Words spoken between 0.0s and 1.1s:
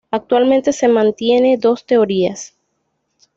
Actualmente se